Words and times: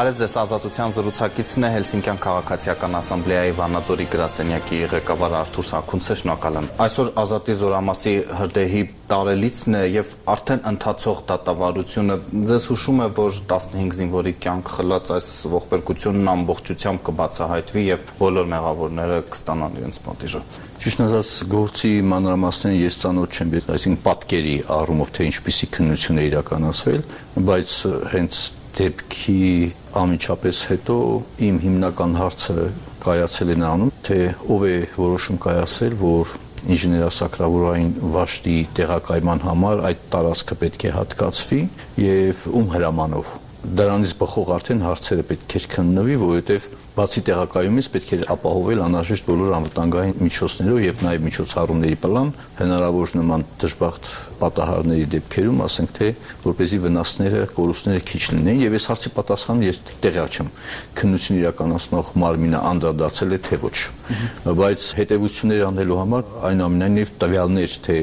Բարև 0.00 0.14
ձեզ 0.16 0.34
ազատության 0.40 0.92
զրուցակիցն 0.96 1.64
է 1.66 1.68
Հելսինկյան 1.74 2.18
քաղաքացիական 2.24 2.94
ասամբլեայի 2.96 3.50
Վանաձորի 3.58 4.04
գրասենյակի 4.14 4.78
ղեկավար 4.94 5.34
Արթուր 5.36 5.66
Սաքունցը, 5.70 6.14
շնորհակալ 6.20 6.56
եմ։ 6.60 6.68
Այսօր 6.84 7.10
Ազատի 7.20 7.56
զորամասի 7.60 8.14
հրդեհի 8.38 8.80
տարելիցն 9.10 9.76
է 9.76 9.82
եւ 9.92 10.14
արդեն 10.32 10.62
ընթացող 10.70 11.20
դատավարությունը 11.28 12.16
ձեզ 12.48 12.68
հուշում 12.70 13.02
է, 13.04 13.08
որ 13.20 13.36
15 13.52 13.92
զինվորի 14.00 14.32
կյանք 14.40 14.72
խլած 14.80 15.12
այս 15.20 15.28
ողբերգությունն 15.52 16.32
ամբողջությամբ 16.32 17.04
կբացահայտվի 17.10 17.84
եւ 17.90 18.08
բոլոր 18.24 18.48
մեղավորները 18.56 19.18
կստանան 19.34 19.76
իրենց 19.80 20.00
պատիժը։ 20.06 20.42
Ճիշտ 20.80 21.02
ասած, 21.04 21.34
գործի 21.52 21.90
մանրամասներին 22.14 22.80
ես 22.86 22.96
ծանոթ 23.02 23.36
չեմ, 23.36 23.52
այսինքն 23.76 24.00
պատկերի 24.06 24.56
առումով 24.80 25.12
թե 25.18 25.28
ինչպիսի 25.28 25.68
քննություն 25.76 26.22
է 26.22 26.24
իրականացվել, 26.30 27.04
բայց 27.50 27.76
հենց 28.14 28.40
դեպքի 28.80 29.40
ամիջապես 30.00 30.60
հետո 30.70 30.96
իմ 31.46 31.58
հիմնական 31.64 32.14
հարցը 32.20 32.54
կայացել 33.04 33.52
է 33.52 33.56
նրանում, 33.60 33.90
թե 34.06 34.18
ով 34.54 34.64
է 34.70 34.76
որոշում 34.96 35.40
կայացել, 35.44 35.98
որ 36.00 36.32
ինժեներասակրավորային 36.70 37.92
վաշտի 38.16 38.56
տեղակայման 38.80 39.44
համար 39.44 39.84
այդ 39.90 40.02
տարածքը 40.14 40.58
պետք 40.64 40.88
է 40.88 40.96
հատկացվի 40.96 41.62
եւ 42.06 42.50
ում 42.60 42.74
հրամանով 42.74 43.38
դրանից 43.60 44.12
բխող 44.16 44.50
արդեն 44.54 44.82
հարցերը 44.86 45.24
պետք 45.28 45.54
է 45.58 45.60
քննվի, 45.74 46.14
որովհետեւ 46.20 46.68
բացի 46.96 47.22
տեղակայումից 47.26 47.88
պետք 47.94 48.12
է 48.16 48.18
ապահովել 48.34 48.80
անհրաժեշտ 48.86 49.26
բոլոր 49.28 49.52
անվտանգային 49.58 50.22
միջոցներով 50.24 50.80
եւ 50.84 51.02
նաեւ 51.04 51.26
միջոցառումների 51.26 51.98
պլան 52.00 52.32
հնարավոր 52.60 53.12
նման 53.20 53.44
դժբախտ 53.60 54.08
պատահարների 54.40 55.06
դեպքերում, 55.14 55.60
ասենք 55.66 55.92
թե 56.00 56.08
որպեսի 56.46 56.80
վնասները, 56.86 57.42
կորուստները 57.60 58.04
քիչ 58.10 58.22
լինեն 58.40 58.64
եւ 58.64 58.78
այս 58.80 58.88
հարցի 58.90 59.12
պատասխանը 59.20 59.68
ես 59.70 59.80
տեղյակ 60.00 60.40
չեմ։ 60.40 60.50
Քննություն 61.00 61.40
իրականացնող 61.40 62.14
մարմինը 62.24 62.64
անդրադարձել 62.70 63.36
է 63.36 63.40
թե 63.50 63.60
ոչ։ 63.60 63.76
Բայց 64.60 64.88
հետեւություններ 65.00 65.64
անելու 65.68 66.00
համար 66.00 66.34
այնուամենայնիվ 66.50 67.14
տվյալներ 67.20 67.78
թե 67.86 68.00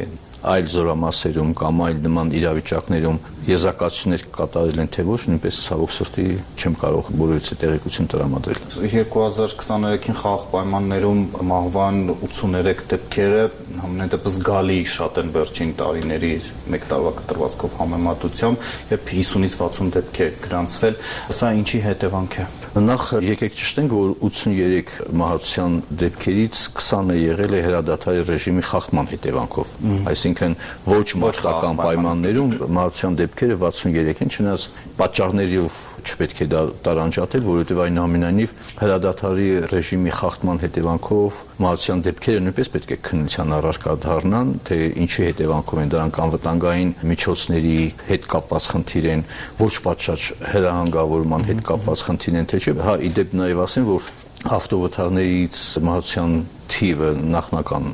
այլ 0.47 0.67
զորամասերում 0.71 1.53
կամ 1.58 1.80
այլ 1.88 1.97
նման 2.05 2.30
իրավիճակներում 2.38 3.17
եզակացություններ 3.48 4.23
կատարել 4.36 4.81
են 4.84 4.90
թե 4.92 5.03
ոչ, 5.08 5.20
նույնպես 5.31 5.59
ցավոք 5.67 5.94
սրտի 5.98 6.26
չեմ 6.58 6.73
կարող 6.81 7.12
բոլորից 7.22 7.50
տեղեկություն 7.62 8.09
տրամադրել։ 8.12 8.59
2023-ին 8.78 10.17
խաղաղ 10.22 10.44
պայմաններում 10.52 11.22
մահվան 11.52 12.02
83 12.28 12.84
դեպքերը 12.92 13.44
համենայն 13.78 14.12
դեպս 14.14 14.38
գալի 14.48 14.78
շատ 14.92 15.20
են 15.22 15.31
վերջին 15.38 15.72
տարիների 15.80 16.31
1 16.78 16.88
տարվա 16.92 17.12
կտրվածքով 17.22 17.78
համեմատությամբ, 17.78 18.67
երբ 18.92 19.12
50-ից 19.12 19.58
60 19.61 19.92
դեպք 19.98 20.22
է 20.28 20.30
գրանցվել, 20.48 20.98
սա 21.38 21.52
ինչի 21.61 21.82
հետևանք 21.88 22.38
է։ 22.38 22.48
Նախ 22.88 23.06
եկեք 23.28 23.56
ճշտենք, 23.58 23.94
որ 23.98 24.11
83 24.28 24.92
մահացության 25.22 25.78
դեպքերից 26.04 26.64
20-ը 26.78 27.17
եղել 27.17 27.56
է 27.58 27.61
հրադադարի 27.67 28.26
ռեժիմի 28.28 28.66
խախտման 28.67 29.09
հետևանքով։ 29.14 29.72
Այսինքն 30.11 30.58
ոչ 30.88 31.08
մարտական 31.23 31.82
պայմաններում 31.82 32.54
մահացության 32.78 33.17
դեպք 33.23 33.36
դեպքերը 33.38 33.57
63 33.61 34.21
են, 34.23 34.31
չնայած 34.33 34.63
պատճառներով 34.97 35.75
չպետք 36.07 36.39
է 36.41 36.45
դա 36.49 36.61
տարանջատել, 36.88 37.43
որովհետև 37.45 37.81
այնուամենայնիվ 37.83 38.53
հրադադարի 38.80 39.49
ռեժիմի 39.73 40.13
խախտման 40.17 40.61
հետևանքով 40.63 41.41
մահացության 41.61 42.02
դեպքերը 42.08 42.41
նույնպես 42.47 42.71
պետք 42.73 42.93
է 42.95 42.99
քննության 43.08 43.53
առարկա 43.58 43.95
դառնան, 44.08 44.53
թե 44.65 44.77
ինչի 45.05 45.25
հետևանքով 45.27 45.81
են 45.85 45.93
դրանք 45.93 46.19
անվտանգային 46.25 46.91
միջոցների 47.13 47.77
հետ 48.09 48.30
կապված 48.33 48.69
խնդիր 48.73 49.09
են, 49.13 49.25
ոչ 49.61 49.73
պատշաճ 49.85 50.27
հրահանգավորման 50.58 51.47
հետ 51.52 51.65
կապված 51.67 52.05
խնդիր 52.08 52.41
են, 52.41 52.49
թե 52.49 52.61
չէ։ 52.63 52.75
Հա, 52.88 52.93
իդեպ 53.11 53.38
նաև 53.38 53.63
ասեմ, 53.67 53.89
որ 53.91 54.11
ավտովթարներից 54.58 55.61
մահացության 55.87 56.33
թիվը 56.72 57.10
նախնական 57.33 57.86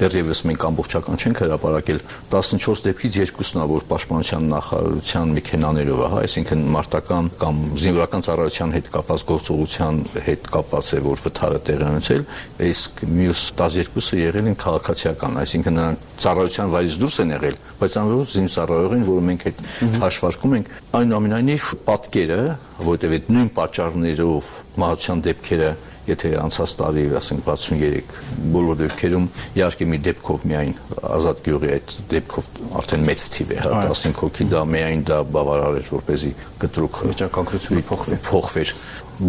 դեռևս 0.00 0.40
մենք 0.48 0.64
ամբողջական 0.68 1.20
չենք 1.22 1.40
հրապարակել 1.42 2.00
14 2.32 2.84
դեպքից 2.86 3.18
երկուսն 3.22 3.60
է 3.62 3.66
որ 3.72 3.86
պաշտպանության 3.92 4.46
նախարարության 4.52 5.34
մեքենաներով 5.36 6.02
է, 6.02 6.08
հա, 6.12 6.20
այսինքն 6.26 6.64
մարտական 6.76 7.30
կամ 7.42 7.60
զինվորական 7.82 8.24
ծառայության 8.26 8.74
հետ 8.76 8.90
կապված 8.96 9.24
գործողության 9.32 10.00
հետ 10.26 10.50
կապված 10.56 10.92
է 10.92 11.00
որ 11.06 11.22
վթարը 11.22 11.60
տեղի 11.68 11.88
ունեցել, 11.92 12.24
իսկ 12.72 13.04
մյուս 13.12 13.44
12-ը 13.60 14.20
եղել 14.22 14.50
են 14.52 14.58
քաղաքացիական, 14.62 15.38
այսինքն 15.42 15.78
նրանք 15.78 16.10
ծառայության 16.22 16.72
վայրից 16.72 16.98
դուրս 17.02 17.16
են 17.22 17.32
եղել, 17.36 17.56
բայց 17.82 17.96
անվերջ 18.02 18.34
զինծառայողին, 18.36 19.06
որը 19.08 19.22
մենք 19.28 19.46
այդ 19.50 19.62
հաշվարկում 20.02 20.56
ենք, 20.58 20.68
այնուամենայնիվ 21.02 21.70
պատկերը, 21.88 22.42
որտեղ 22.82 23.16
այդ 23.16 23.32
նույն 23.32 23.50
պատճառներով 23.56 24.52
մահացության 24.82 25.24
դեպքերը 25.26 25.70
եթե 26.08 26.30
անցած 26.42 26.72
տարի, 26.80 27.04
ասենք 27.18 27.44
63 27.46 28.16
բոլոր 28.54 28.78
դեպքերում 28.80 29.26
իհարկե 29.58 29.86
մի 29.92 29.98
դեպքով 30.06 30.46
միայն 30.50 30.72
ազատ 31.18 31.42
գյուղի 31.46 31.70
այդ 31.76 31.94
դեպքով 32.12 32.48
արդեն 32.80 33.06
մեծ 33.06 33.26
թիվ 33.36 33.52
է, 33.52 33.58
հա 33.62 33.82
15 33.92 34.18
հոգի 34.22 34.46
դա 34.52 34.62
միայն 34.72 35.04
դա 35.12 35.18
բավարար 35.36 35.78
էր, 35.78 35.90
որպեսզի 35.92 36.32
կտրուկ 36.62 37.00
վիճակագրությունը 37.12 37.84
փոխվի, 37.92 38.18
փոխվեր։ 38.26 38.74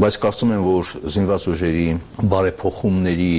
Բայց 0.03 0.19
կարծում 0.23 0.53
եմ, 0.57 0.63
որ 0.73 0.93
զինված 1.13 1.47
ուժերի 1.53 1.87
բարեփոխումների 2.33 3.33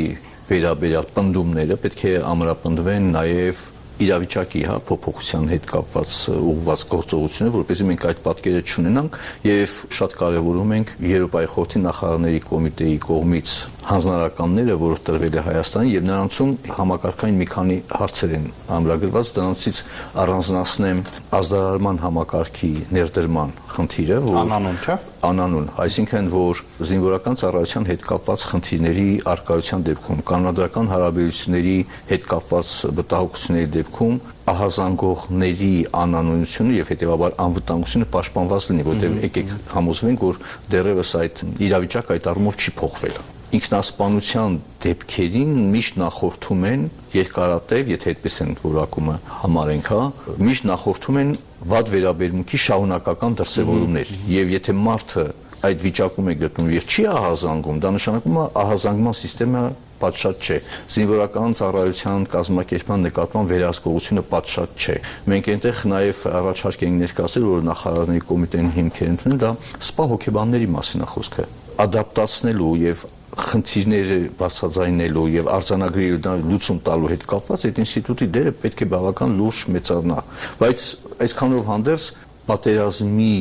վերաբերյալ 0.45 1.07
պնդումները 1.17 1.79
պետք 1.85 2.03
է 2.05 2.13
ամրապնդվեն 2.31 3.07
նաև 3.15 3.63
իրավիճակի, 4.03 4.63
հա, 4.67 4.77
փոփոխության 4.89 5.45
հետ 5.53 5.67
կապված 5.71 6.15
ուղղված 6.35 6.85
գործողությունը, 6.95 7.53
որովհետեւ 7.55 7.89
մենք 7.91 8.07
այդ 8.11 8.23
պատկերը 8.25 8.63
չունենանք 8.65 9.19
եւ 9.47 9.77
շատ 9.99 10.17
կարեւորում 10.19 10.75
ենք 10.79 10.93
Եվրոպայի 11.15 11.51
խորհրդի 11.55 11.83
նախարարների 11.85 12.43
կոմիտեի 12.51 12.99
կողմից 13.05 13.55
հանձնարարականները, 13.89 14.77
որը 14.81 14.99
տրվել 15.09 15.35
է 15.35 15.43
Հայաստանին 15.49 15.93
եւ 15.95 16.05
նրանցում 16.09 16.53
համակարգային 16.79 17.41
մի 17.41 17.49
քանի 17.55 17.79
հարցեր 17.95 18.35
են 18.39 18.47
ամրագրված, 18.79 19.33
դրանցից 19.39 19.81
առանձնացնեմ 20.25 21.03
ազդարարման 21.39 22.01
համակարգի 22.05 22.73
ներդրման 22.97 23.53
խնդիրը, 23.75 24.21
որ 24.25 24.39
անանուն 24.45 24.79
չէ 24.85 24.97
անանուն, 25.25 25.69
այսինքն 25.81 26.27
որ 26.33 26.61
զինվորական 26.85 27.39
ծառայության 27.41 27.87
հետ 27.89 28.03
կապված 28.09 28.45
խնդիրների 28.51 29.07
արկայության 29.35 29.85
դեպքում, 29.89 30.21
կանոնադրական 30.31 30.91
հարաբերությունների 30.93 31.77
հետ 32.11 32.27
կապված 32.33 32.73
վտահությունների 32.99 33.71
դեպքում 33.79 34.19
ահազանգողների 34.53 35.73
անանունությունը 36.05 36.77
եւ 36.77 36.93
հետեւաբար 36.93 37.39
անվտանգությունը 37.45 38.11
պաշտպանված 38.15 38.69
լինի, 38.69 38.85
որտեղ 38.91 39.17
եկեք 39.25 39.55
համոզվենք, 39.73 40.27
որ 40.29 40.43
դեռևս 40.75 41.15
այդ 41.25 41.43
իրավիճակը 41.65 42.19
այդ 42.19 42.29
առումով 42.35 42.61
չի 42.61 42.77
փոխվել 42.85 43.17
ինքնասպանության 43.55 44.55
դեպքերին 44.85 45.53
միշտ 45.75 45.99
նախորդում 46.01 46.65
են 46.71 46.85
երկարատև, 47.15 47.93
եթե 47.95 48.13
այդպես 48.15 48.39
են 48.45 48.53
որակումը 48.65 49.15
համարենք, 49.45 49.91
հա, 49.95 50.03
միշտ 50.49 50.69
նախորդում 50.71 51.21
են 51.23 51.33
վատ 51.75 51.93
վերաբերմունքի 51.95 52.61
շահունակական 52.65 53.39
դրսևորումներ։ 53.41 54.13
Եվ 54.35 54.55
եթե 54.55 54.77
մարդը 54.85 55.27
այդ 55.65 55.85
վիճակում 55.85 56.29
է 56.29 56.37
գտնում 56.43 56.71
եւ 56.75 56.89
չի 56.93 57.05
ահազանգում, 57.15 57.81
դա 57.85 57.93
նշանակում 57.95 58.37
է 58.37 58.47
ահազանգման 58.65 59.19
համակարգը 59.23 59.65
պատշաճ 60.05 60.45
չէ։ 60.45 60.57
Զինվորական 60.95 61.55
ծառայության 61.61 62.25
կազմակերպման 62.35 63.05
նկատմամբ 63.07 63.53
վերահսկողությունը 63.55 64.25
պատշաճ 64.35 64.85
չէ։ 64.85 64.97
Մենք 65.33 65.51
այնտեղ 65.55 65.83
նաև 65.95 66.25
առաջարկ 66.43 66.85
ենք 66.85 67.03
ներկայացրել, 67.05 67.51
որ 67.55 67.67
նախարարների 67.71 68.25
կոմիտեն 68.35 68.73
հիմքեր 68.75 69.13
ընդունել, 69.15 69.43
դա 69.45 69.53
սպա 69.81 70.09
հոգեբանների 70.13 70.73
մասին 70.75 71.07
է 71.07 71.13
խոսքը 71.15 71.47
ադապտացնելու 71.75 72.75
եւ 72.85 73.01
խնդիրները 73.35 74.19
բացաձայնելու 74.39 75.25
եւ 75.35 75.49
արձանագրելու 75.55 76.35
լուծում 76.51 76.81
տալու 76.87 77.11
հետ 77.15 77.25
կապված 77.35 77.65
այդ 77.69 77.81
ինստիտուտի 77.85 78.29
դերը 78.35 78.53
պետք 78.63 78.85
է 78.85 78.89
բավական 78.95 79.37
լուրջ 79.41 79.63
մեծանա 79.75 80.19
բայց 80.63 80.87
այսքանով 81.25 81.65
հանդերձ 81.71 82.09
պատերազմի 82.51 83.35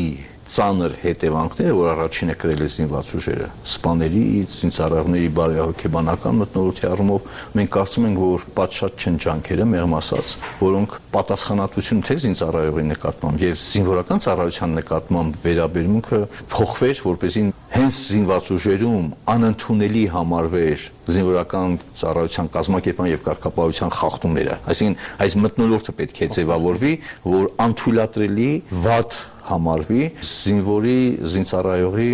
ծանր 0.54 0.96
հետևանքները, 1.02 1.74
որ 1.74 1.88
առաջինը 1.94 2.34
կրել 2.44 2.62
է 2.62 2.68
զինված 2.74 3.12
ուժերը, 3.18 3.48
սպաների, 3.74 4.24
զինծառայողների 4.54 5.30
բարեհոգեբանական 5.40 6.38
մտնոլորտի 6.44 6.90
առումով, 6.94 7.32
մենք 7.58 7.72
կարծում 7.74 8.08
ենք, 8.10 8.22
որ 8.24 8.46
պատշաճ 8.60 9.04
չեն 9.04 9.18
ջանքերը, 9.24 9.68
մեղմ 9.74 9.96
ասած, 9.98 10.36
որոնք 10.62 10.98
պատասխանատվություն 11.14 12.04
թե 12.06 12.18
զինծառայողի 12.24 12.86
նկատմամբ 12.94 13.44
եւ 13.44 13.58
զինվորական 13.64 14.24
ծառայության 14.28 14.78
նկատմամբ 14.78 15.42
վերաբերմունքը 15.44 16.22
փոխվեր, 16.54 17.04
որպեսզի 17.10 17.44
հենց 17.74 18.00
զինված 18.14 18.50
ուժերում 18.54 19.06
անընդունելի 19.34 20.04
համարվեր 20.14 20.84
զինվորական 21.04 21.78
ծառայության 22.00 22.50
կազմակերպման 22.54 23.10
եւ 23.12 23.24
կարգապահության 23.26 23.94
խախտումները 23.98 24.58
այսինքն 24.72 25.26
այս 25.26 25.36
մտնոլորտը 25.44 25.96
պետք 26.00 26.22
է 26.24 26.30
ձևավորվի 26.38 26.94
որ 27.34 27.50
անթույլատրելի 27.66 28.52
վատ 28.86 29.18
համարվի 29.48 30.04
զինվորի 30.24 30.98
զինծառայողի 31.34 32.08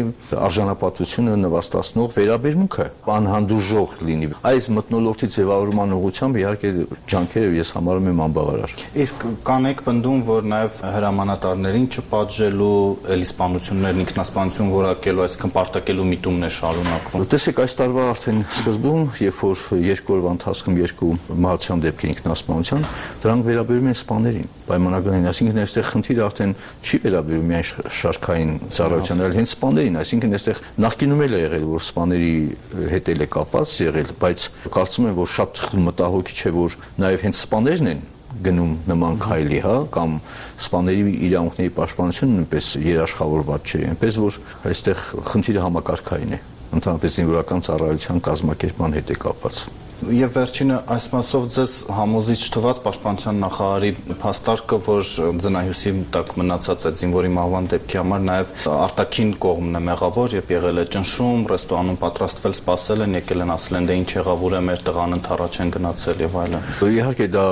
արժանապատվությունը 0.48 1.36
նվաստացնող 1.44 2.14
վերաբերմունքը 2.16 2.86
անհանդուրժող 3.16 3.94
լինի 4.10 4.30
այս 4.50 4.70
մտնոլորտի 4.78 5.30
ձևավորման 5.36 5.94
ուղղությամբ 6.00 6.40
իհարկե 6.40 6.72
ջանքերը 7.14 7.52
ես 7.60 7.74
համարում 7.78 8.10
եմ 8.10 8.22
անբավարար 8.26 8.76
իսկ 9.04 9.26
կանեք 9.50 9.84
բնդում 9.90 10.24
որ 10.30 10.50
նաև 10.54 10.80
հրամանատարներին 10.96 11.88
չպատժելու 12.00 12.80
էլի 13.16 13.28
սպանություններն 13.30 14.04
ինքնասպանություն 14.06 14.74
որակելու 14.74 15.26
այսինքն 15.26 15.54
պարտակելու 15.60 16.08
միտումն 16.10 16.50
է 16.50 16.52
շարունակվում 16.60 17.28
տեսեք 17.34 17.62
այս 17.66 17.78
տարվա 17.80 18.06
արդեն 18.10 18.42
սկզբում 18.60 19.04
երբ 19.30 19.44
որ 19.50 19.64
երկու 19.90 20.16
օրվա 20.20 20.34
ընթացքում 20.40 20.80
երկու 20.80 21.12
մահացան 21.46 21.84
դեպքեր 21.86 22.14
ինքնասպանության 22.16 22.88
դրանք 23.24 23.48
վերաբերում 23.50 23.90
են 23.90 24.00
սպաներին 24.00 24.50
պայմանագրային 24.70 25.30
այսինքն 25.30 25.62
այստեղ 25.64 25.88
խնդիրը 25.90 26.26
արդեն 26.30 26.54
չի 26.86 27.00
վերաբերում 27.04 27.19
վերաբերում 27.20 27.50
միայն 27.50 27.90
շարքային 28.00 28.52
ծառայության, 28.76 29.22
այլ 29.26 29.36
հենց 29.40 29.52
սպաներին, 29.54 29.98
այսինքն 30.00 30.38
այստեղ 30.38 30.62
նախկինում 30.84 31.24
էլ 31.26 31.34
է 31.36 31.42
եղել, 31.44 31.66
որ 31.70 31.84
սպաների 31.84 32.32
հետ 32.94 33.12
էլ 33.14 33.20
է 33.20 33.28
կապված 33.36 33.74
եղել, 33.84 34.14
բայց 34.20 34.46
կարծում 34.76 35.10
եմ, 35.10 35.18
որ 35.20 35.30
շատ 35.36 35.62
մտահոգի 35.90 36.38
չէ, 36.40 36.54
որ 36.60 36.78
նաև 37.04 37.26
հենց 37.28 37.40
սպաներն 37.40 37.90
են 37.90 38.02
գնում 38.46 38.74
նման 38.86 39.20
քայլի, 39.26 39.60
հա, 39.66 39.76
կամ 39.90 40.16
սպաների 40.62 41.14
իրավունքների 41.30 41.74
պաշտպանությունը 41.80 42.38
նույնպես 42.40 42.70
երաշխավորված 42.86 43.74
չէ, 43.74 43.82
այնպես 43.90 44.22
որ 44.22 44.40
այստեղ 44.70 45.04
խնդիրը 45.34 45.66
համակարգային 45.66 46.38
է 46.38 46.42
ընդհանրապես 46.70 47.20
զինվորական 47.20 47.66
ծառայության 47.66 48.26
կազմակերպման 48.30 48.98
հետ 49.00 49.16
է 49.16 49.22
կապված։ 49.26 49.64
Եվ 50.00 50.30
վերջինը 50.32 50.76
այս 50.96 51.06
մասով 51.12 51.46
ձեզ 51.52 51.72
համոզիչ 51.92 52.38
թված 52.56 52.78
պաշտպանության 52.86 53.42
նախարարի 53.44 53.90
փաստարկը, 54.22 54.78
որ 54.86 55.10
ձնահյուսի 55.44 55.92
տակ 56.14 56.32
մնացած 56.40 56.86
է 56.88 56.92
զինվորի 57.02 57.32
մահվան 57.36 57.68
դեպքի 57.74 58.00
համար 58.00 58.24
նաև 58.30 58.54
արտաքին 58.76 59.34
կողմն 59.44 59.80
է 59.80 59.84
մեղավոր, 59.90 60.38
եւ 60.40 60.54
եղել 60.56 60.80
է 60.80 60.88
ճնշում, 60.96 61.44
ռեստորանում 61.52 62.00
պատրաստվել, 62.06 62.56
սпасել 62.62 63.06
են, 63.10 63.20
եկել 63.20 63.44
են 63.44 63.54
ասել 63.60 63.80
են 63.80 63.92
դե 63.92 64.00
ինչ 64.00 64.10
եղավ 64.16 64.48
ուրեմն 64.48 64.70
մեր 64.72 64.84
տղան 64.88 65.20
ընթառաջ 65.20 65.60
են 65.60 65.76
գնացել 65.76 66.26
եւ 66.30 66.42
այլն։ 66.48 66.68
Իհարկե 66.96 67.30
դա 67.36 67.46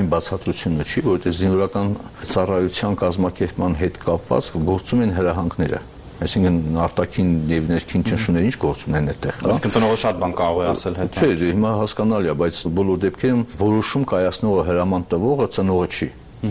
այն 0.00 0.10
բացատրությունը 0.16 0.88
չի, 0.88 1.06
որտեղ 1.10 1.38
զինվորական 1.40 1.94
ծառայության 2.32 3.00
կազմակերպման 3.04 3.80
հետ 3.84 4.04
կապված 4.08 4.52
գործում 4.70 5.04
են 5.04 5.18
հրահանգները 5.20 5.86
Այսինքն 6.20 6.78
արտաքին 6.84 7.30
եւ 7.48 7.68
ներքին 7.70 8.02
ճնշումները 8.10 8.48
ինչ 8.50 8.56
գործ 8.60 8.82
ունեն 8.90 9.10
այդտեղ, 9.14 9.36
հա։ 9.40 9.52
Իսկ 9.54 9.68
ծնողը 9.76 9.98
շատ 10.04 10.18
բան 10.20 10.34
կարող 10.40 10.60
է 10.60 10.68
ասել 10.70 10.98
հետ։ 11.00 11.20
Չէ, 11.20 11.30
հիմա 11.48 11.70
հասկանալի 11.80 12.30
է, 12.30 12.34
բայց 12.44 12.60
բոլոր 12.80 13.02
դեպքերում 13.06 13.44
որոշում 13.60 14.04
կայացնողը 14.10 14.64
հրաման 14.68 15.06
տվողը 15.10 15.46
ծնողը 15.56 15.88
չի 15.90 16.08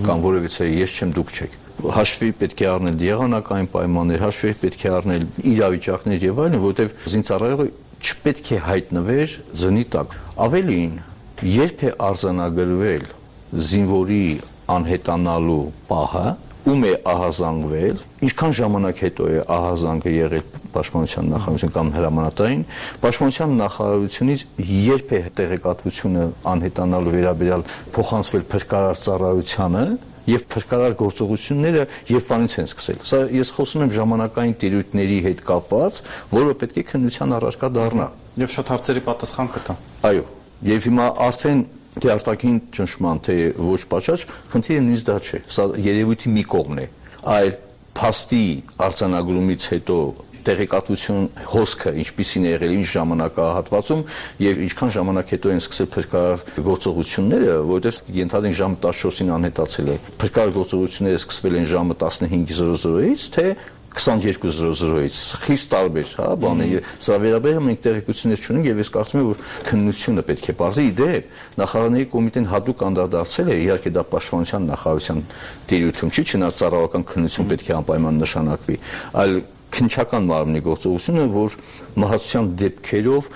կամ 0.10 0.24
որևիցե 0.26 0.66
ես 0.70 0.96
չեմ 1.00 1.14
դուք 1.18 1.36
չեք 1.38 1.54
հաշվի 1.80 2.30
պետք 2.40 2.62
է 2.62 2.66
առնել 2.70 3.04
եղանակային 3.06 3.68
պայմաններ, 3.72 4.24
հաշվի 4.26 4.52
պետք 4.60 4.82
է 4.84 4.90
առնել 4.98 5.24
իրավիճակներ 5.52 6.26
եւ 6.26 6.42
այլն, 6.44 6.58
որովհետեւ 6.66 7.06
զինծառայողը 7.14 7.68
չպետք 8.00 8.50
է 8.52 8.60
հայտնվեր 8.66 9.36
զնի 9.64 9.86
տակ։ 9.96 10.18
Ավելին, 10.46 10.94
երբ 11.56 11.84
է 11.88 11.94
արձանագրվել 12.10 13.08
զինվորի 13.70 14.26
անհետանալու 14.76 15.64
պահը, 15.90 16.26
ում 16.68 16.84
է 16.90 16.92
ահազանգվել, 17.08 18.02
ինչքան 18.28 18.54
ժամանակ 18.60 19.02
հետո 19.06 19.28
է 19.30 19.38
ահազանգը 19.56 20.12
եղել 20.16 20.44
Պաշտպանության 20.70 21.30
նախարարություն 21.34 21.72
կամ 21.76 21.92
հրամանատարին, 21.96 22.64
Պաշտպանության 23.04 23.56
նախարարությունից 23.60 24.44
երբ 24.90 25.14
է 25.16 25.22
տեղեկատվությունը 25.40 26.26
անհետանալու 26.52 27.14
վերաբերյալ 27.16 27.64
փոխանցվել 27.96 28.46
փրկարար 28.54 29.02
ծառայությանը, 29.08 29.86
եւ 30.30 30.44
փրկարար 30.52 30.96
գործողությունները 31.00 31.86
երբանից 32.12 32.56
են 32.60 32.68
սկսել։ 32.70 33.00
Սա 33.10 33.20
ես 33.34 33.52
խոսում 33.56 33.86
եմ 33.86 33.94
ժամանակային 33.96 34.56
տիրույթների 34.62 35.18
հետ 35.26 35.42
կապված, 35.48 36.02
որը 36.36 36.56
պետք 36.62 36.78
է 36.78 36.84
քննության 36.92 37.36
առարկա 37.40 37.70
դառնա։ 37.80 38.08
Եվ 38.44 38.54
շատ 38.54 38.72
հարցերի 38.76 39.04
պատասխան 39.10 39.52
կտա։ 39.56 39.76
Այո, 40.10 40.26
եւ 40.70 40.88
հիմա 40.90 41.08
արդեն 41.30 41.64
թե 42.04 42.14
արտաքին 42.16 42.58
ճնշման, 42.76 43.22
թե 43.28 43.36
ոչ 43.60 43.82
պատշաճ, 43.92 44.26
խնդիրը 44.54 44.86
նույնիսկ 44.86 45.10
դա 45.10 45.18
չէ։ 45.20 45.42
Սա 45.56 45.68
երևույթի 45.90 46.34
մի 46.36 46.44
կողմն 46.54 46.82
է, 46.84 46.88
այլ 47.36 47.54
փաստի 48.00 48.46
արձանագրումից 48.90 49.70
հետո 49.74 50.00
տեղեկատվություն 50.50 51.26
հոսքը 51.52 51.92
ինչպիսին 52.00 52.46
է 52.48 52.52
եղել 52.54 52.74
ինչ 52.78 52.86
ժամանակահատվածում 52.94 54.04
եւ 54.46 54.62
ինչքան 54.66 54.94
ժամանակ 54.96 55.34
հետո 55.36 55.52
են 55.54 55.62
սկսել 55.64 55.90
փրկարար 55.96 56.46
գործողությունները, 56.70 57.58
որովհետեւ 57.70 58.00
ենթադրենք 58.20 58.58
ժամը 58.60 58.80
14-ին 58.86 59.34
անհետացել 59.36 59.92
է։ 59.92 59.98
Փրկարար 60.24 60.56
գործողությունները 60.60 61.20
սկսվել 61.20 61.60
են 61.60 61.70
ժամը 61.74 62.00
15:00-ից, 62.00 63.28
թե 63.36 63.46
22:00-ից 63.90 65.20
խիստ 65.44 65.70
տարբեր, 65.74 66.12
հա, 66.20 66.28
բանը։ 66.44 66.68
Սա 67.04 67.16
վերաբերում 67.24 67.66
մենք 67.70 67.80
տեղեկություններ 67.86 68.44
չունենք 68.46 68.70
եւ 68.70 68.82
ես 68.84 68.92
կարծում 68.96 69.20
եմ, 69.20 69.30
որ 69.30 69.42
քննությունը 69.70 70.24
պետք 70.30 70.46
է 70.50 70.56
բարձի 70.60 70.86
իդեպ 70.90 71.24
նախարարների 71.60 72.08
կոմիտեն 72.14 72.50
հadoop 72.54 72.84
անդրադարձել 72.90 73.50
է, 73.50 73.58
իհարկե 73.66 73.94
դա 73.98 74.04
պաշտպանության 74.14 74.68
նախարարության 74.70 75.24
տիրույթում 75.70 76.14
չի, 76.14 76.24
չնայած 76.30 76.60
ծառայական 76.60 77.08
քննություն 77.10 77.50
պետք 77.50 77.70
է 77.70 77.78
անպայման 77.80 78.22
նշանակվի, 78.24 78.78
այլ 79.20 79.34
քնչական 79.70 80.24
մարմնի 80.30 80.62
գործողությունը, 80.66 81.26
որ 81.30 81.58
մահացության 82.02 82.48
դեպքերով 82.60 83.28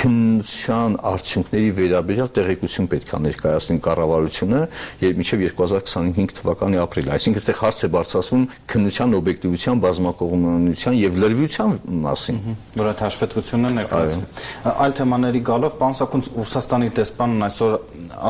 քննության 0.00 0.94
արդյունքների 1.10 1.70
վերաբերյալ 1.76 2.28
տեղեկություն 2.36 2.86
պետք 2.88 3.10
է 3.10 3.18
ներկայացնի 3.26 3.80
կառավարությունը 3.84 4.60
եւ 5.02 5.18
մինչեւ 5.20 5.42
2025 5.44 6.32
թվականի 6.40 6.80
ապրիլ։ 6.80 7.10
Այսինքն 7.16 7.40
այդտեղ 7.40 7.58
հարց 7.60 7.82
է 7.84 7.90
բարձրացվում 7.96 8.46
քննության 8.70 9.16
օբյեկտիվության, 9.20 9.82
բազմակողմանության 9.84 10.96
եւ 11.00 11.18
լրիվության 11.20 11.76
մասին, 12.06 12.40
որ 12.80 12.90
այդ 12.90 13.02
հաշվետվությունը 13.04 13.72
ներկայացվի։ 13.76 14.24
Այլ 14.70 14.96
թեմաների 15.00 15.42
գալով 15.50 15.76
պարոն 15.80 15.98
Սակուն 16.00 16.24
Ռուսաստանի 16.40 16.90
դեսպանն 17.00 17.46
այսօր 17.50 17.76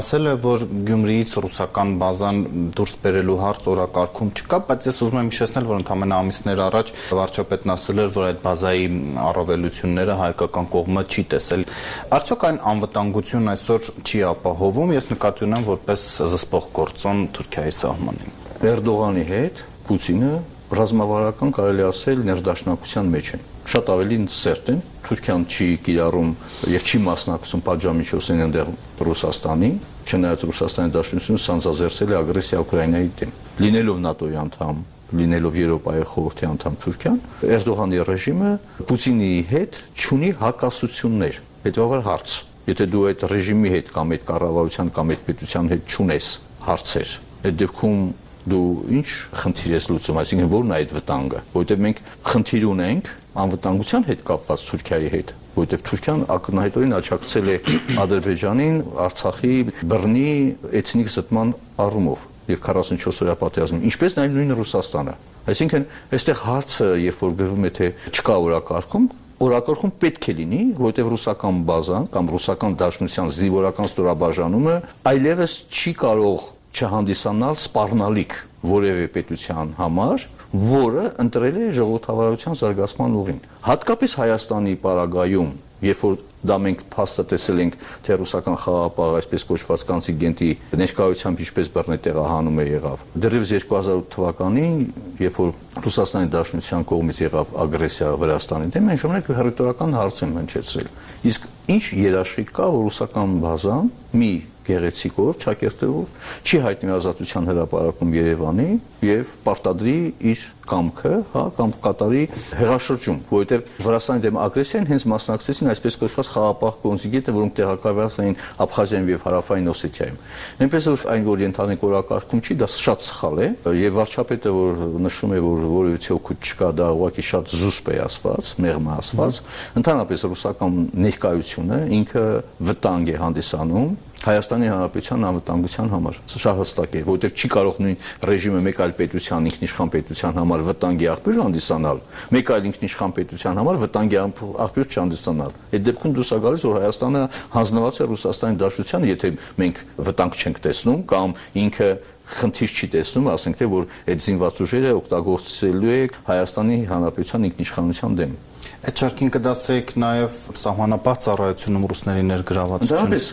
ասել 0.01 0.31
է, 0.31 0.35
որ 0.41 0.65
Գյումրիից 0.91 1.35
ռուսական 1.45 1.95
բազան 2.01 2.41
դուրս 2.79 2.95
բերելու 3.05 3.39
հարց 3.41 3.69
օրակարգում 3.71 4.31
չկա, 4.41 4.61
բայց 4.71 4.89
ես 4.91 5.01
ուզում 5.07 5.21
եմ 5.21 5.31
հիշեցնել, 5.31 5.69
որ 5.71 5.81
ընդամենը 5.81 6.19
ամիսներ 6.21 6.63
առաջ 6.71 6.93
վարչապետն 7.21 7.75
ասել 7.75 8.01
էր, 8.01 8.11
որ 8.17 8.29
այդ 8.31 8.41
բազայի 8.45 8.87
առավելությունները 9.31 10.19
հայկական 10.21 10.71
կողմը 10.71 11.05
չի 11.11 11.25
տեսել 11.35 11.60
ասել։ 11.61 12.15
Արդյոք 12.17 12.45
այն 12.49 12.59
անվտանգություն 12.71 13.51
այսօր 13.53 13.89
չի 14.05 14.21
ապահովում, 14.31 14.93
ես 14.97 15.07
նկատի 15.11 15.45
ունեմ 15.47 15.65
որպես 15.69 16.05
զսպող 16.31 16.65
գործոն 16.79 17.21
Թուրքիայի 17.37 17.75
սահմանին։ 17.81 18.35
Էրդողանի 18.71 19.25
հետ 19.31 19.63
Պուտինը 19.91 20.33
ռազմավարական 20.71 21.51
կարելի 21.57 21.85
ասել 21.91 22.21
ներդաշնակության 22.31 23.09
մեջ 23.11 23.31
են 23.35 23.43
շատ 23.71 23.91
ավելի 23.91 24.19
սերտ 24.35 24.71
են 24.71 24.79
Թուրքիան 25.07 25.43
չի 25.51 25.67
կիրառում 25.87 26.31
եւ 26.75 26.87
չի 26.87 27.01
մասնակցում 27.07 27.65
պատժամիջոցին 27.67 28.45
այնտեղ 28.47 28.71
Ռուսաստանի 29.11 29.71
չնայած 30.11 30.47
Ռուսաստանի 30.51 30.95
Դաշնությունը 30.95 31.43
սանձազերծել 31.47 32.15
է 32.15 32.19
ագրեսիա 32.21 32.63
Ուկրաինայի 32.65 33.13
դեմ 33.21 33.37
լինելով 33.61 34.01
ՆԱՏՕ-ի 34.11 34.41
անդամ 34.47 34.83
լինելով 35.11 35.57
Եվրոպայի 35.59 36.05
խորհրդի 36.07 36.47
անդամ 36.51 36.75
Թուրքիան, 36.85 37.17
Էրդողանի 37.51 38.03
ռեժիմը 38.07 38.51
Պուտինի 38.91 39.31
հետ 39.51 39.79
ճունի 40.03 40.31
հակասություններ 40.39 41.41
հետևաբար 41.67 42.05
հարց 42.11 42.39
եթե 42.71 42.87
դու 42.91 43.05
այդ 43.11 43.23
ռեժիմի 43.31 43.71
հետ 43.75 43.93
կամ 43.95 44.17
այդ 44.17 44.27
կառավարության 44.31 44.91
կամ 44.97 45.15
այդ 45.15 45.23
պետության 45.31 45.71
հետ 45.71 45.87
ճունես 45.95 46.29
հարցեր 46.71 47.15
այդ 47.41 47.57
դեպքում 47.61 48.03
դու 48.51 48.67
ինչ 48.97 49.09
խնդիր 49.37 49.73
ես 49.75 49.87
լուծում, 49.91 50.19
այսինքն 50.21 50.49
ո՞րն 50.49 50.71
է 50.71 50.77
այդ 50.81 50.93
վտանգը, 50.97 51.41
որովհետև 51.53 51.83
մենք 51.85 51.99
խնդիր 52.31 52.65
ունենք 52.71 53.11
անվտանգության 53.41 54.07
հետ 54.09 54.23
կապված 54.31 54.65
Թուրքիայի 54.71 55.11
հետ, 55.15 55.33
որովհետև 55.57 55.85
Թուրքիան 55.91 56.23
ակնհայտորեն 56.35 56.97
աչակցել 57.01 57.51
է 57.51 57.57
Ադրբեջանին 58.01 58.79
Արցախի 59.05 59.55
բռնի 59.93 60.33
էթնիկ 60.81 61.13
զտման 61.21 61.53
առումով 61.85 62.25
եւ 62.51 62.63
44 62.65 63.21
օրյա 63.21 63.37
պատերազմին, 63.45 63.85
ինչպես 63.91 64.17
նաեւ 64.19 64.39
նույն 64.41 64.55
Ռուսաստանը։ 64.61 65.15
Այսինքն, 65.51 65.85
այստեղ 66.17 66.41
հարցը, 66.41 66.89
երբ 67.05 67.21
որ 67.21 67.37
գրվում 67.41 67.67
է 67.69 67.71
թե 67.77 67.91
չկա 68.11 68.35
օրակարգում, 68.51 69.07
օրակարգում 69.41 69.93
պետք 70.03 70.27
է 70.29 70.33
լինի, 70.37 70.61
որովհետև 70.77 71.07
ռուսական 71.15 71.61
բազան 71.71 72.09
կամ 72.13 72.27
ռուսական 72.35 72.75
դաշնության 72.81 73.31
զինվորական 73.37 73.89
ստորաբաժանումը 73.89 74.75
այլևս 75.11 75.55
չի 75.71 75.93
կարող 76.03 76.45
չհանդիսանալ 76.77 77.57
սպառնալիք 77.61 78.37
որևէ 78.71 79.07
պետության 79.17 79.73
համար, 79.81 80.27
որը 80.51 81.05
ընտրել 81.25 81.57
է 81.61 81.67
ժողովրդավարության 81.81 82.61
զարգացման 82.61 83.17
ուղին։ 83.21 83.41
Հատկապես 83.65 84.17
Հայաստանի 84.21 84.75
պարագայում, 84.85 85.51
երբ 85.87 86.05
որ 86.07 86.19
Դա 86.41 86.57
մենք 86.57 86.87
փաստը 86.89 87.25
տեսել 87.31 87.59
ենք 87.61 87.75
թե 88.07 88.17
ռուսական 88.17 88.55
խաղապահ 88.63 89.17
այսպես 89.19 89.43
կոչված 89.51 89.83
կոնտինգենտի 89.91 90.49
ներկայությամբ 90.81 91.43
ինչպես 91.45 91.71
բռնե 91.75 91.99
տեղահանումը 92.07 92.65
եղավ։ 92.71 93.03
Դեռևս 93.25 93.53
2008 93.53 94.07
թվականին, 94.15 94.79
երբ 95.21 95.41
որ 95.41 95.53
Ռուսաստանի 95.85 96.31
Դաշնության 96.33 96.87
կողմից 96.89 97.21
եղավ 97.27 97.53
ագրեսիա 97.65 98.13
Վրաստանի 98.25 98.73
դեմ, 98.73 98.89
այն 98.89 99.01
ժամանակ 99.05 99.29
հերիտորական 99.37 99.97
հարց 100.01 100.23
եմ 100.25 100.33
հնչեցրել։ 100.41 100.89
Իսկ 101.29 101.51
ինչ 101.77 101.85
երաշխիք 102.01 102.55
կա, 102.57 102.71
որ 102.73 102.89
ռուսական 102.89 103.37
բազան 103.45 103.93
մի 104.17 104.33
գեղեցիկ 104.71 105.21
օր 105.21 105.39
ճակերտեոր 105.45 106.31
չի 106.47 106.59
հայտնի 106.65 106.93
ազատության 106.97 107.51
հրապարակում 107.51 108.17
Երևանի 108.17 108.69
եւ 109.05 109.35
պարտադրի 109.47 109.99
իր 110.31 110.43
կամքը, 110.71 111.13
հա, 111.33 111.43
կամ 111.57 111.73
կատարի 111.85 112.23
հեղաշրջում, 112.61 113.19
որովհետեւ 113.31 113.71
Վրաստանի 113.85 114.23
դեմ 114.27 114.39
ագրեսիան 114.45 114.89
հենց 114.91 115.07
մասնակցեցին 115.11 115.71
այսպես 115.73 115.97
կոչված 116.01 116.31
խաղապահ 116.31 116.77
կոնզիգենտը, 116.85 117.35
որոնք 117.37 117.55
տեղակայված 117.59 118.19
էին 118.25 118.37
Աբխազիայում 118.65 119.11
եւ 119.11 119.25
Հարավային 119.27 119.71
Օսեթիայում։ 119.71 120.21
Նույնպես 120.61 120.89
որ 120.91 121.05
այն 121.11 121.27
որ 121.31 121.43
ենթանեք 121.47 121.87
օրակարգում 121.91 122.45
չի, 122.45 122.57
դա 122.61 122.69
շատ 122.77 123.07
սխալ 123.09 123.41
է 123.41 123.49
եւ 123.81 123.99
վարչապետը 123.99 124.53
որ 124.61 124.85
նշում 125.09 125.35
է 125.35 125.41
որ 125.49 125.65
որևիցե 125.71 126.15
օգուտ 126.21 126.51
չկա, 126.51 126.71
դա 126.81 126.91
ուղղակի 127.01 127.25
շատ 127.31 127.57
զուսպ 127.61 127.91
է 127.91 127.99
ասված, 128.07 128.53
մեղմ 128.61 128.91
է 128.91 128.95
ասված, 129.01 129.41
ընդհանրապես 129.81 130.27
ռուսական 130.31 130.79
ներկայությունը 131.09 131.81
ինքը 132.01 132.25
վտանգ 132.71 133.11
է 133.11 133.19
հանդիսանում 133.25 133.91
Հայաստանի 134.21 134.67
Հանրապետության 134.69 135.23
անվտանգության 135.31 135.87
համար։ 135.95 136.17
Սա 136.29 136.53
հստակ 136.59 136.97
է, 136.99 137.01
որովհետև 137.07 137.39
չի 137.41 137.49
կարող 137.55 137.79
նույն 137.81 137.95
ռեժիմը 138.29 138.59
մեկ 138.67 138.81
այլ 138.85 138.90
պետության 138.99 139.49
ինքնիշխան 139.51 139.91
պետության 139.95 140.37
համար 140.41 140.65
վտանգի 140.69 141.09
աղբյուր 141.15 141.39
հանդիսանալ, 141.41 142.01
մեկ 142.35 142.53
այլ 142.55 142.69
ինքնիշխան 142.71 143.15
պետության 143.21 143.61
համար 143.61 143.81
վտանգի 143.85 144.19
աղբյուր 144.21 144.91
չհանդիսանալ։ 144.91 145.57
Այդ 145.71 145.85
դեպքում 145.91 146.15
դուրս 146.19 146.31
է 146.31 146.39
գալիս, 146.45 146.65
որ 146.71 146.79
Հայաստանը 146.81 147.23
հանձնված 147.55 148.01
է 148.01 148.09
Ռուսաստանի 148.11 148.61
Դաշնությանը, 148.61 149.11
եթե 149.11 149.33
մենք 149.61 149.83
վտանգ 150.11 150.41
չենք 150.41 150.63
տեսնում 150.67 151.01
կամ 151.11 151.35
ինքը 151.61 151.91
խնդիր 152.31 152.71
չի 152.71 152.89
տեսնում, 152.95 153.31
ասենք 153.35 153.59
թե 153.59 153.67
որ 153.71 153.89
այդ 154.07 154.23
զինված 154.27 154.63
ուժերը 154.67 154.93
օգտագործելու 155.01 155.97
է 155.97 156.03
Հայաստանի 156.31 156.79
Հանրապետության 156.91 157.51
ինքնիշխանության 157.51 158.17
դեմ։ 158.21 158.39
Այդ 158.81 158.97
շարքին 158.97 159.31
կդասեք 159.35 159.91
նաև 160.01 160.37
սահմանապահ 160.57 161.17
ծառայությունում 161.21 161.83
ռուսների 161.91 162.23
ներգրավվածությունը։ 162.31 162.97
Դրանից 162.97 163.27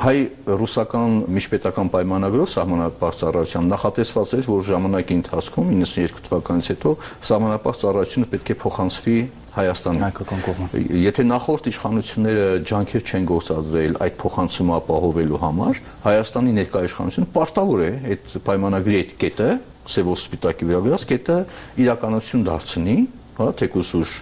հայ-ռուսական 0.00 1.16
միջպետական 1.36 1.90
պայմանագրով 1.92 2.48
սահմանապահ 2.54 3.18
ծառայության 3.20 3.68
նախատեսված 3.74 4.32
էր, 4.38 4.48
որ 4.48 4.62
ժամանակի 4.70 5.18
ընթացքում 5.20 5.68
92 5.76 6.24
թվականից 6.24 6.70
հետո 6.72 6.94
սահմանապահ 7.28 7.76
ծառայությունը 7.84 8.30
պետք 8.32 8.48
է 8.48 8.56
փոխանցվի 8.64 9.18
Հայաստանի 9.54 10.00
հայկական 10.02 10.40
կողմը։ 10.42 10.80
Եթե 10.98 11.24
նախորդ 11.30 11.66
իշխանությունները 11.70 12.46
ջանքեր 12.66 13.04
չեն 13.06 13.28
գործադրել 13.28 13.98
այդ 14.02 14.16
փոխանցումը 14.24 14.74
ապահովելու 14.80 15.38
համար, 15.44 15.80
Հայաստանի 16.08 16.54
ներկայ 16.58 16.82
իշխանությունը 16.88 17.28
պարտավոր 17.36 17.84
է 17.84 17.90
այդ 18.08 18.34
պայմանագրի 18.48 18.98
այդ 19.04 19.14
կետը, 19.22 19.50
սևով 19.94 20.18
սպիտակի 20.24 20.68
վրա 20.72 20.80
գրած 20.88 21.06
կետը 21.12 21.38
իրականություն 21.84 22.44
դարձնի, 22.50 22.96
հա, 23.38 23.46
թեկուս 23.62 23.94
ուժ 24.00 24.18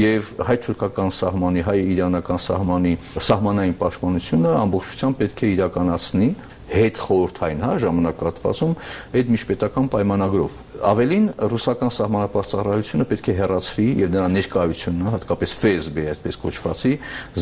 եւ 0.00 0.34
հայ-թուրքական 0.50 1.14
սահմանի, 1.20 1.64
հայ-իրանական 1.70 2.42
սահմանի 2.46 2.92
սահմանային 3.30 3.78
պաշտպանությունը 3.80 4.52
ամբողջությամբ 4.66 5.18
պետք 5.22 5.42
է 5.46 5.50
իրականացնի 5.56 6.30
հետ 6.66 6.98
խորհրդային, 6.98 7.60
հա, 7.62 7.74
ժամանակատվածում 7.82 8.72
այդ 9.16 9.28
միջպետական 9.32 9.90
պայմանագրով։ 9.92 10.56
Ավելին 10.90 11.28
ռուսական 11.52 11.92
սահմանապահ 11.96 12.48
ծառայությունը 12.52 13.06
պետք 13.12 13.30
է 13.30 13.36
հերացվի 13.38 13.86
եւ 14.02 14.10
դրա 14.16 14.26
ներկայությունը, 14.34 15.06
հատկապես 15.14 15.54
ՖՍԲ, 15.62 16.02
այսպես 16.16 16.40
կոչվածի, 16.42 16.92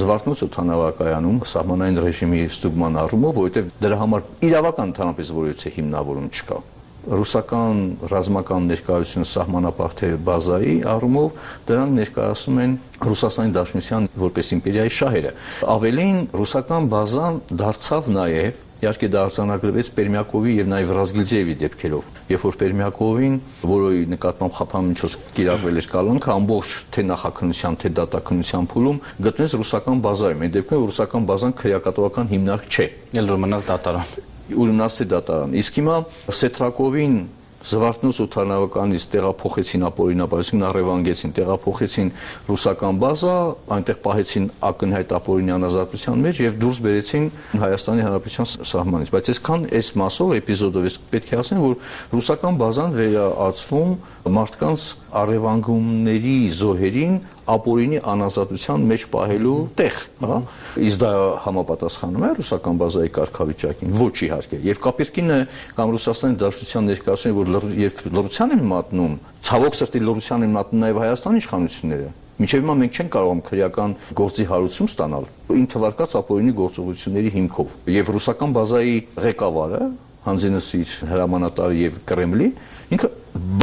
զվարթնոց 0.04 0.44
օթանավակայանում 0.50 1.40
սահմանային 1.54 2.02
ռեժիմի 2.04 2.44
ստուգման 2.52 3.02
առումով, 3.06 3.40
որովհետեւ 3.40 3.74
դրա 3.80 4.00
համար 4.04 4.30
իրավական 4.52 4.92
ընդհանրապես 4.94 5.34
որևէ 5.40 5.76
հիմնավորում 5.80 6.30
չկա 6.34 6.62
ռուսական 7.04 7.80
ռազմական 8.10 8.68
ներկայությունը 8.72 9.28
սահմանապահ 9.30 9.96
բազայի 10.28 10.76
առումով 10.94 11.40
դրանք 11.68 11.96
ներկայացնում 12.00 12.60
են 12.64 12.76
Ռուսաստանի 13.04 13.54
Դաշնության 13.54 14.06
որպես 14.24 14.52
իմպերիայի 14.56 14.92
շահերը։ 14.98 15.32
Ավելին 15.74 16.18
ռուսական 16.40 16.88
բազան 16.94 17.40
դարձավ 17.64 18.10
նաև 18.14 18.62
իհարկե 18.84 19.08
դա 19.14 19.20
արձանագրվեց 19.28 19.90
Պերմյակովի 19.96 20.54
եւ 20.58 20.66
նաեւ 20.72 20.90
Ռազգիլձեևի 20.98 21.54
դեպքերով։ 21.62 22.08
Երբ 22.34 22.42
որ 22.44 22.58
Պերմյակովին, 22.60 23.38
որի 23.70 24.02
նկատմամբ 24.12 24.56
խափամիջոց 24.58 25.16
կիրառվել 25.38 25.80
էր 25.80 25.88
կալանքը, 25.94 26.30
ամբողջ 26.34 26.74
թե 26.96 27.06
նախաքննության, 27.14 27.80
թե 27.80 27.92
դատաքննության 28.02 28.70
փուլում 28.74 29.00
գտնվեց 29.24 29.56
ռուսական 29.62 30.04
բազայում։ 30.04 30.44
Այդ 30.44 30.54
դեպքում 30.58 30.86
ռուսական 30.90 31.26
բազան 31.32 31.58
քրեակատողական 31.64 32.30
հիմնարկ 32.34 32.70
չէ։ 32.74 32.88
որ 33.24 33.44
մնաց 33.46 33.68
դատարան 33.72 34.32
ուրնասի 34.52 35.08
դատարան։ 35.14 35.56
Իսկ 35.62 35.80
հիմա 35.80 35.96
Սետրակովին 36.40 37.16
Զվարթնոց 37.64 38.18
օթանավականից 38.20 39.04
տեղափոխեցին 39.14 39.84
ապօրինաբար, 39.88 40.48
առևանգեցին, 40.68 41.30
տեղափոխեցին 41.38 42.10
ռուսական 42.44 42.98
բազա, 43.00 43.36
այնտեղ 43.76 43.98
պահեցին 44.04 44.48
ակնհայտ 44.68 45.14
ապօրինյան 45.18 45.64
ազատության 45.70 46.24
մեջ 46.26 46.42
եւ 46.44 46.58
դուրս 46.60 46.80
բերեցին 46.84 47.30
Հայաստանի 47.64 48.04
Հանրապետության 48.04 48.50
սահմանից։ 48.68 49.12
Բայց 49.14 49.30
այսքան 49.32 49.64
այս 49.80 49.88
մասով 50.04 50.34
էպիզոդով 50.44 50.88
ես 50.92 50.98
պետք 51.14 51.32
է 51.32 51.40
ասեմ, 51.40 51.64
որ 51.64 51.74
ռուսական 52.12 52.60
բազան 52.60 52.98
վերաածվում 53.00 53.96
մարդկանց 54.34 54.84
առևանգումների 55.24 56.36
զոհերին 56.60 57.16
ապօրինի 57.44 57.98
անազատության 58.08 58.84
մեջ 58.88 59.04
պահելու 59.12 59.54
տեղ, 59.78 59.96
հա։ 60.24 60.38
Իսկ 60.84 61.00
դա 61.02 61.10
համապատասխանում 61.44 62.24
է 62.24 62.30
ռուսական 62.38 62.80
բազայի 62.80 63.10
կարգավիճակին։ 63.18 63.94
Ոչ 64.00 64.14
իհարկե։ 64.24 64.60
Եվ 64.64 64.80
Կապիրկինը 64.84 65.38
կամ 65.76 65.92
Ռուսաստանի 65.94 66.38
Դաշնության 66.44 66.88
ներկայացնում 66.88 67.38
որ 67.40 67.68
երբ 67.84 68.00
լրության 68.16 68.54
են 68.54 68.64
մատնում, 68.72 69.16
ցավոք 69.44 69.78
սրտի 69.84 70.02
լրության 70.08 70.46
են 70.48 70.54
մատնում 70.56 70.84
նաև 70.84 71.00
Հայաստանի 71.04 71.44
իշխանությունները։ 71.44 72.12
Մինչև 72.34 72.64
հիմա 72.64 72.74
մենք 72.80 72.96
չենք 72.98 73.10
կարող 73.14 73.40
քրեական 73.46 73.92
գործի 74.18 74.44
հարություն 74.50 74.88
ստանալ 74.90 75.28
ինթվարկած 75.54 76.16
ապօրինի 76.18 76.54
գործողությունների 76.58 77.30
հիմքով։ 77.36 77.76
Եվ 77.94 78.10
ռուսական 78.16 78.56
բազայի 78.58 78.96
ղեկավարը 79.22 79.82
հանձինս 80.24 80.70
իր 80.80 80.94
հրամանատարը 81.14 81.80
եւ 81.84 81.98
Կրեմլի 82.10 82.48
ինքը 82.96 83.10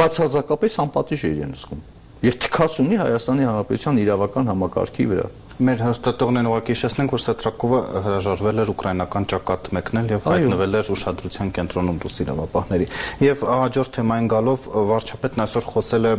բացարձակապես 0.00 0.78
անպատիժ 0.86 1.26
է 1.28 1.32
իրեն 1.36 1.58
զգում 1.58 1.90
եւ 2.22 2.36
թքած 2.44 2.76
ունի 2.84 2.98
Հայաստանի 3.02 3.46
Հանրապետության 3.48 4.00
իրավական 4.02 4.50
համակարգի 4.52 5.06
վրա։ 5.12 5.26
Մեր 5.62 5.82
հաստատողներն 5.84 6.46
ուղղակի 6.50 6.74
հիշեցնենք, 6.74 7.12
որ 7.14 7.20
Սետրակովը 7.22 7.78
հրաժարվել 8.02 8.60
էր 8.62 8.70
ուկրաինական 8.72 9.26
ճակատ 9.30 9.68
մեկնել 9.76 10.08
եւ 10.10 10.24
հայտնվել 10.26 10.78
էր 10.80 10.88
ուշադրության 10.94 11.52
կենտրոնում 11.58 12.00
ռուս 12.02 12.16
իրավապահների։ 12.24 12.88
Եվ 13.22 13.44
հաջորդ 13.52 13.92
թեմային 13.96 14.30
գալով 14.32 14.66
վարչապետն 14.90 15.44
այսօր 15.44 15.68
խոսել 15.70 16.08
է 16.10 16.12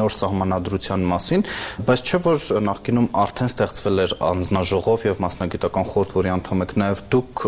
նոր 0.00 0.16
սահմանադրության 0.16 1.04
մասին, 1.12 1.44
բայց 1.90 2.04
չէ 2.06 2.20
որ 2.24 2.40
նախկինում 2.70 3.08
արդեն 3.26 3.52
ստեղծվել 3.52 4.02
էր 4.06 4.16
անձնաժողով 4.32 5.06
եւ 5.06 5.22
մասնագիտական 5.26 5.88
խորհուրդ, 5.92 6.16
որի 6.16 6.32
անդամ 6.36 6.64
եք 6.66 6.74
նաեւ 6.80 7.04
դուք 7.12 7.44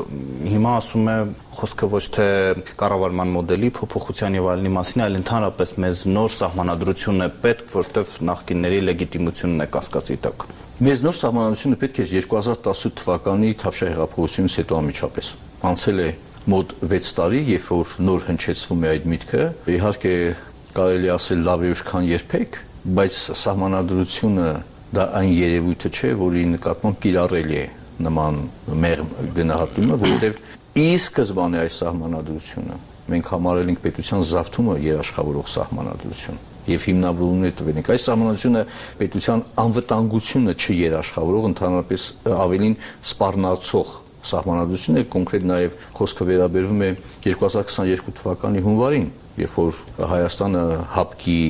հիմա 0.53 0.77
ասում 0.83 1.09
է 1.09 1.19
խոսքը 1.59 1.91
ոչ 1.97 2.05
թե 2.19 2.29
կառավարման 2.79 3.33
մոդելի 3.39 3.73
փոփոխության 3.79 4.39
եւ 4.39 4.49
այլնի 4.53 4.73
մասին, 4.77 5.05
այլ 5.09 5.19
ընդհանրապես 5.23 5.75
մեզ 5.83 6.05
նոր 6.13 6.37
սահմանադրություն 6.39 7.27
է 7.27 7.31
պետք, 7.49 7.75
որտեղ 7.75 8.17
նախկինների 8.31 8.81
լեգիտիմությունն 8.93 9.67
է 9.67 9.71
կասկածի 9.75 10.23
տակ։ 10.29 10.49
Մեզ 10.79 11.01
նոր 11.03 11.17
սահմանադրությունը 11.19 11.77
պետք 11.81 11.97
էր 12.05 12.11
2018 12.23 12.93
թվականի 13.01 13.49
Թավշա 13.59 13.87
հեղափոխությունից 13.89 14.57
հետո 14.61 14.77
ամիջապես։ 14.79 15.31
Անցել 15.67 16.03
է 16.05 16.11
մոտ 16.55 16.75
6 16.93 17.09
տարի, 17.19 17.41
երբ 17.49 17.71
որ 17.75 17.95
նոր 18.07 18.27
հնչեցվում 18.29 18.85
է 18.87 18.93
այդ 18.93 19.09
միտքը։ 19.13 19.41
Իհարկե 19.75 20.13
կարելի 20.77 21.11
ասել 21.17 21.43
լավ 21.49 21.65
է 21.67 21.73
ուշ 21.75 21.83
քան 21.89 22.07
երբեք, 22.13 22.61
բայց 22.95 23.19
սահմանադրությունը 23.43 24.47
դա 24.95 25.09
այն 25.19 25.33
երևույթը 25.35 25.93
չէ, 25.99 26.13
որի 26.23 26.45
նկատմամբ 26.53 27.01
կիրառելի 27.09 27.59
է 27.59 27.67
նման 28.07 28.39
մեղմ 28.87 29.11
գնահատումը, 29.35 29.99
որովհետև 30.07 30.79
ի 30.79 30.87
սկզբանե 31.03 31.65
այս 31.65 31.83
սահմանադրությունը 31.83 32.79
մենք 33.09 33.31
համարել 33.33 33.73
ենք 33.73 33.81
պետության 33.85 34.25
զավթումը 34.29 34.75
երաշխավորող 34.85 35.51
սահմանադրություն 35.55 36.41
եւ 36.69 36.85
հիմնավորումներ 36.89 37.55
տվել 37.59 37.79
ենք։ 37.81 37.89
Այս 37.95 38.05
սահմանությունը 38.09 38.63
պետության 38.99 39.45
անվտանգությունը 39.63 40.55
չերաշխավորող 40.59 41.47
ընդհանրապես 41.49 42.05
ավելին 42.29 42.77
սպառնացող 43.09 43.95
սահմանադրություն 44.29 44.99
է 44.99 45.05
կոնկրետ 45.15 45.47
նաև 45.49 45.79
խոսքը 45.97 46.27
վերաբերվում 46.29 46.83
է 46.85 46.91
2022 47.25 48.15
թվականի 48.19 48.65
հունվարին, 48.67 49.07
երբ 49.39 49.57
որ 49.59 49.81
Հայաստանը 50.13 50.65
հապկի 50.99 51.41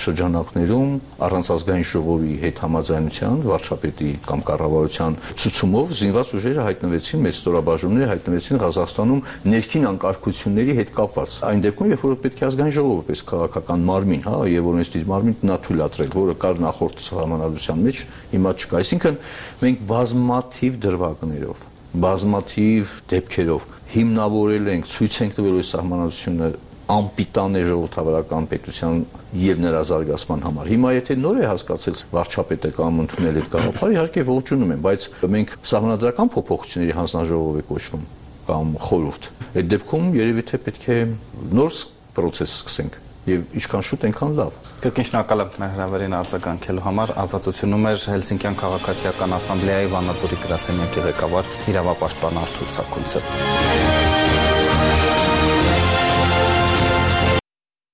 շրջանակներում 0.00 0.92
առանց 1.26 1.50
ազգային 1.54 1.86
ժողովի 1.90 2.34
հետ 2.44 2.60
համաձայնության 2.64 3.40
վարչապետի 3.50 4.10
կամ 4.26 4.44
կառավարության 4.50 5.18
ցուցումով 5.40 5.94
զինված 6.00 6.32
ուժերը 6.40 6.66
հայտնվեցին 6.66 7.24
մեծ 7.26 7.40
ստորաբաժանումները 7.40 8.10
հայտնվեցին 8.10 8.60
Ղազախստանում 8.64 9.24
ներքին 9.54 9.88
անկարգությունների 9.90 10.76
հետ 10.80 10.94
կապված 11.00 11.36
այն 11.50 11.64
դեպքում 11.66 11.90
երբ 11.90 12.04
որ 12.10 12.16
պետք 12.24 12.40
է 12.40 12.46
ազգային 12.50 12.76
ժողովը 12.80 13.04
պես 13.10 13.24
քաղաքական 13.30 13.84
մարմին 13.90 14.24
հա 14.30 14.38
եւ 14.50 14.70
օրենսդիր 14.70 15.04
մարմին 15.10 15.36
նա 15.50 15.58
թույլատրել 15.66 16.14
որը 16.20 16.36
կար 16.44 16.62
նախորդ 16.64 17.04
համանadrության 17.20 17.84
մեջ 17.90 18.02
հիմա 18.30 18.54
չկա 18.60 18.80
այսինքն 18.80 19.20
մենք 19.60 19.84
բազմաթիվ 19.90 20.80
դրվագներով 20.86 21.68
բազմաթիվ 21.90 22.90
դեպքերով 23.10 23.64
հիմնավորել 23.90 24.68
ենք 24.70 24.90
ցույց 24.90 25.16
ենք 25.24 25.32
տվել 25.40 25.56
որ 25.58 25.64
սահմանադրությունը 25.70 26.50
անպիտան 26.90 27.58
է 27.60 27.62
ժողովրդավարական 27.68 28.46
պետության 28.50 29.02
եւ 29.40 29.60
նրա 29.64 29.82
զարգացման 29.90 30.40
համար։ 30.46 30.70
Հիմա 30.74 30.92
եթե 30.96 31.16
նոր 31.20 31.40
է 31.40 31.44
հասկացել 31.50 32.00
վարչապետը 32.16 32.70
կամ 32.78 33.02
ընդունել 33.04 33.38
այդ 33.40 33.50
գաղափարը, 33.54 33.94
իհարկե 33.94 34.24
ողջունում 34.30 34.72
եմ, 34.74 34.82
բայց 34.86 35.06
մենք 35.36 35.54
սահմանադրական 35.70 36.32
փոփոխությունների 36.34 36.96
հանձնաժողով 36.98 37.60
է 37.60 37.64
կոչվում 37.70 38.08
կամ 38.50 38.74
խորհուրդ։ 38.90 39.30
Այդ 39.50 39.70
դեպքում 39.70 40.10
երևի 40.18 40.44
թե 40.50 40.60
պետք 40.66 40.88
է 40.90 40.98
նոր 41.60 41.78
process 42.16 42.56
սկսենք 42.60 42.98
եւ 43.30 43.42
ինչքան 43.60 43.84
շուտ 43.86 44.04
այնքան 44.08 44.36
լավ։ 44.38 44.54
Կրկին 44.80 45.06
շնորհակալ 45.10 45.42
եմ 45.44 45.50
մեր 45.60 45.74
հրավերին 45.74 46.16
արձագանքելու 46.20 46.84
համար։ 46.86 47.12
Ազատությունում 47.24 47.86
էր 47.90 48.06
Հելսինկյան 48.14 48.58
քաղաքացիական 48.64 49.36
ասամբլեայի 49.38 49.92
Վանաձորի 49.94 50.40
գրասենյակի 50.46 51.06
ղեկավար 51.10 51.54
իրավապաշտպան 51.74 52.42
Արթուր 52.46 52.76
Սաքունցը։ 52.80 53.89